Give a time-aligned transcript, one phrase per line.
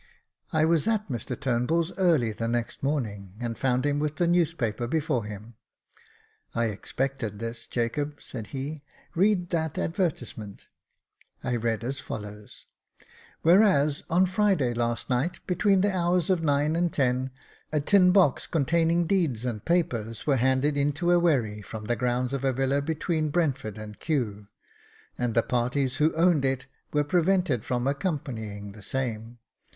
[0.51, 4.87] I was at Mr TurnbuU's early the next morning, and found him with the newspaper
[4.87, 5.53] before him.
[6.55, 8.81] "I expected this, Jacob," said he:
[9.13, 10.69] read that advertisement."
[11.43, 12.65] I read as follows:—"
[13.43, 17.29] Whereas, on Friday night last, between the hours of nine and ten,
[17.71, 22.33] a tin box, containing deeds and papers, was handed into a wherry, from the grounds
[22.33, 24.47] of a villa be tween Brentford and Kew,
[25.15, 29.37] and the parties who owned it were prevented from accompanying the same.